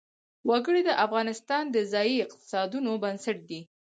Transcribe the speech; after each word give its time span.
وګړي 0.49 0.81
د 0.85 0.91
افغانستان 1.05 1.63
د 1.71 1.77
ځایي 1.91 2.15
اقتصادونو 2.25 2.91
بنسټ 3.03 3.37
دی. 3.49 3.61